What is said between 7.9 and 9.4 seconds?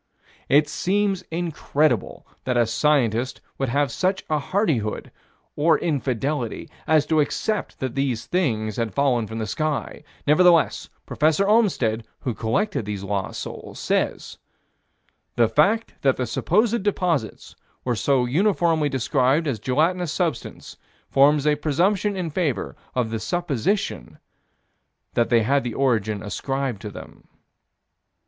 these things had fallen from